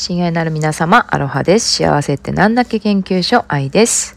[0.00, 1.74] 親愛なる皆様、アロハです。
[1.74, 4.14] 幸せってなんだっけ研究所、愛です。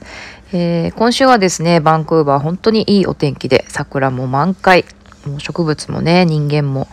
[0.54, 4.86] えー今週はですね、バンクーバー本当にいいお天気で、桜も満開、
[5.26, 6.88] もう植物もね、人間も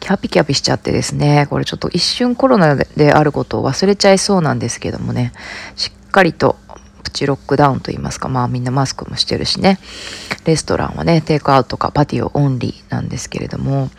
[0.00, 5.32] キャピキャピしちゃってですね、これちょっと一瞬コロナであることを忘れちゃいそうなんですけどもね、
[5.76, 6.56] しっかりと
[7.04, 9.78] プチロックダウンと言いますか、まあみんなマスクもしてるしね、
[10.44, 13.90] レストランはね、テイクアウトかパティオオンリーなんですけれども、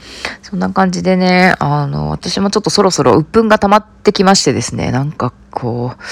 [0.41, 6.03] そんな感じでね、あの、私もちょっとそろそろ鬱憤が溜まってきましてですね、なんかこう、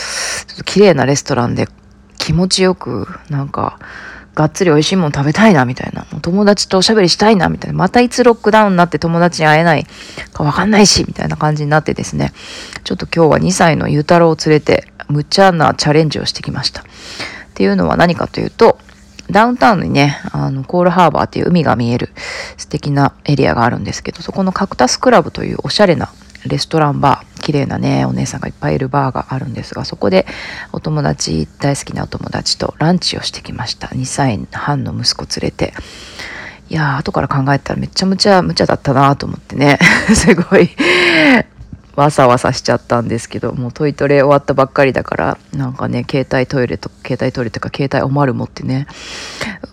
[0.47, 1.67] ちょっと綺麗なレストランで
[2.17, 3.79] 気持ちよく、なんか、
[4.35, 6.05] がっつり美味しいもの食べたいな、みたいな。
[6.21, 7.77] 友達とおしゃべりしたいな、みたいな。
[7.77, 9.85] またいつロックダウンになって友達に会えない
[10.33, 12.33] かわかんないし、みたいな感じになってですね。
[12.83, 16.81] ちょっと今日は2歳のゆうたろうを連れて、無茶なチャレンジをしてきました。
[16.81, 16.85] っ
[17.53, 18.79] ていうのは何かというと、
[19.31, 22.09] ダウンタウンにね、あの、コールハーバーっていう海が見える
[22.57, 26.09] 素敵なエリアがあるんですけど、そこのカクタスクラブというおしゃれな
[26.45, 30.25] レストランバー、綺麗なね、お姉さんがいっぱいいるバーがあるんですが、そこで
[30.71, 33.87] お友達、大好きなお友達とランチをしてきました。
[33.87, 35.73] 2歳半の息子連れて。
[36.69, 39.79] いやー、後から考えたらめっちゃ無茶、無茶だったなと思ってね、
[40.15, 40.69] すごい、
[41.95, 48.87] わさわさしちゃったんですけど、もうトイトレ終わったばっかりだから、なんかね、携帯トイレと、携帯トイレとか携帯おまる持ってね、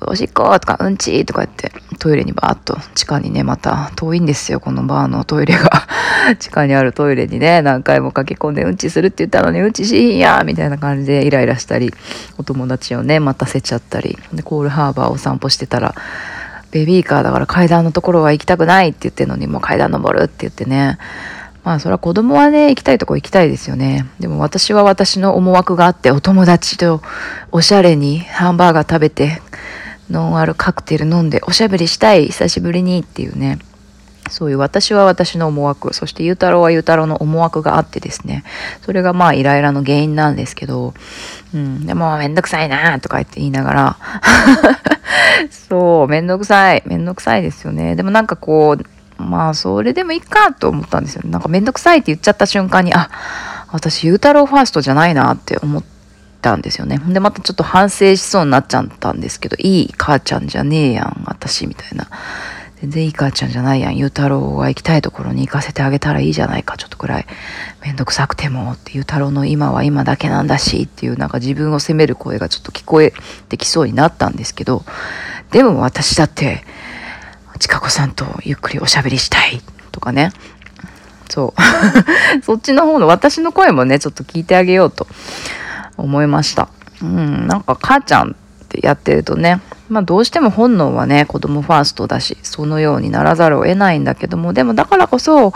[0.03, 5.87] おしっことかうんちとか言って、トイレにバーッと地下にね、また遠いんですよ、このバーのトイレが。
[6.39, 11.95] 地下にあるトイレにね、何回も駆け込んでうんちするって言ったのにうんちしいんやみたいな感じでイライラしたり、
[12.37, 15.95] お友達をね、待たせちゃったり、で、コールハーバーを散歩してたら、
[16.71, 20.99] ベビーカーだから階段のところは行きたくないって言ってるのにもう階段登るって言ってね。
[21.65, 24.07] まあそれは子供はね、行きたいとこ行きたいですよね。
[24.19, 27.03] でも私は私の思惑があって、お友達と
[27.53, 29.43] おしゃれにハンバーガー食べて、
[30.11, 33.59] ノンアルカクテル飲んでおしゃべりしたい、久しぶりにっていうね。
[34.31, 38.45] そういう私は私の思惑、そしてゆうたろうはゆうたろうの思惑があってですね。
[38.83, 40.95] それがまあイライラの原因なんですけど、
[41.53, 43.97] うん、でもめんどくさいなとか言って言いながら、
[45.69, 46.83] そう、めんどくさい。
[46.87, 47.97] めんどくさいですよね。
[47.97, 48.85] でもなんかこう、
[49.31, 51.23] まあ、それでもいいかと思ったんですよ。
[51.25, 53.09] なんかめんどくさいって言っちゃった瞬間に、あ、
[53.73, 55.85] 私、ゆうたろうファーストじゃないなって思っ
[56.43, 57.13] たんですよねほん。
[57.13, 62.09] で、またちょっと反省しそうになっちゃったんですけど、いい母ちゃんじゃねえやん、私、みたいな。
[62.81, 63.97] 全然いい母ちゃんじゃないやん。
[63.97, 66.79] ゆうたろうが行きたいところに行かせてあげたらいいじゃないか。
[66.79, 67.27] ちょっとくらい
[67.85, 73.13] めんどくさくてもってゆうたろうの今は今だけなんだしっていうなんか自分を責める声がちょっと聞こえ
[73.51, 74.83] てきそうになったんですけど、
[75.51, 76.65] でも私だって、
[77.61, 79.61] ちかこさんとゆっくりおしゃべりしたい
[79.93, 80.33] とかね。
[81.29, 81.61] そう。
[82.43, 85.07] そっちの方の私の声もね、ちょっと聞いてあげようと
[85.97, 86.69] 思いました。
[87.03, 88.35] うん、なんか母ちゃんっ
[88.69, 95.53] てやってるとね、まあどうしても本能はね、子供ファーストだし、そのようにならざるを得ないんだけども、でもだからこそ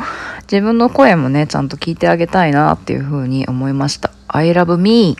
[0.50, 4.10] 自分の声もね、ちゃんと聞いてあげたいなっていうふうに思いました。
[4.28, 5.16] I love me.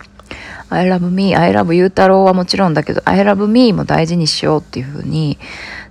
[0.71, 1.37] I love me.
[1.37, 5.39] I love ゆうたろうはもちろんだけど、I love me も大事にしようっていうふうに、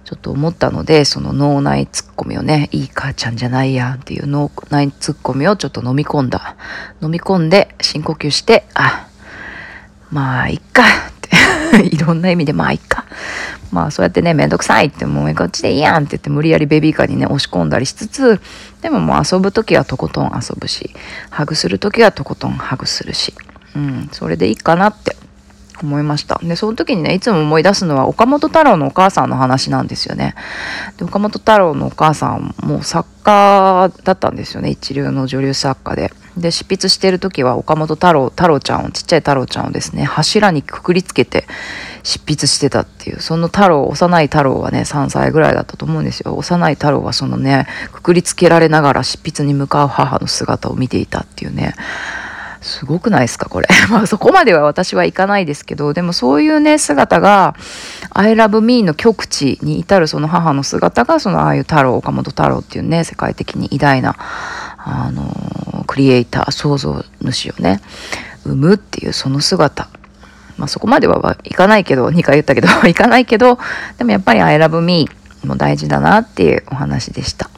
[0.04, 6.56] ちょっと思ったので、その脳内ツッコミをね、いい母ちゃんじゃないやんっていう脳内ツッコミをちょっと飲み込んだ。
[7.02, 9.08] 飲み込んで、深呼吸して、あ、
[10.12, 10.86] まあ、いっかっ
[11.22, 11.88] て。
[11.96, 13.06] いろんな意味で、まあ、いっか。
[13.72, 18.40] まあ、そうやってね、めんどくさいって、もうこっちでいいやんって言って無理やりベビーカーにね、押し込んだりしつつ、
[18.82, 20.94] でももう遊ぶときはとことん遊ぶし、
[21.32, 23.34] ハグするときはとことんハグするし、
[23.76, 25.16] うん、それでいいかなって
[25.82, 26.40] 思いました。
[26.44, 30.36] で、その時にね、いつも思い出すのは岡本太郎のお母さんの話なんですよね。
[30.98, 34.70] で、岡本太郎のお母さんも作家だったんですよね。
[34.70, 36.14] 一流の女流作家で。
[36.38, 41.46] で、執筆してる時は岡本太郎、太郎ちゃんを、ちっちゃい太郎ちゃんをですね、柱にくくりつけて
[42.02, 43.22] 執筆してたっていう。
[43.22, 46.36] その太郎、幼い太郎はね、3歳ぐらいだったと思うんですよ。
[46.36, 51.76] 幼い太郎はそのね、くくりつけられながら執筆に向かう母の姿を見ていたっていうね。
[52.64, 53.68] すごくないですかこれ。
[53.92, 57.56] まあそこまでは私はいかないですけど、でもそういうね、姿が、
[58.12, 64.16] I love me の極地に至るその母の姿が、そのああいう太郎、岡本太郎っていうね、世界的に偉大な、
[64.78, 67.82] あの、クリエイター、創造主をね、
[68.44, 69.88] 生むっていうその姿。
[70.58, 73.60] まあそこまではいかないけど、2回言ったけど、 いかないけど、
[73.98, 75.10] でもやっぱり I love me
[75.44, 77.50] も大事だなっていうお話でした。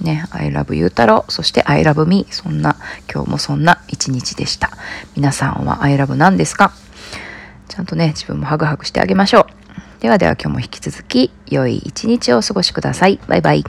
[0.00, 2.26] ね、I love ゆうたろう、そして I love me。
[2.30, 2.76] そんな、
[3.12, 4.70] 今日もそんな一日でした。
[5.16, 6.72] 皆さんは I love 何ですか？
[7.68, 9.46] ちゃんとね、自分もハグハグしてあげましょう。
[10.00, 13.18] ではでは今日も引き続き、良い一日をお過ごしください。
[13.26, 13.64] バイバイ。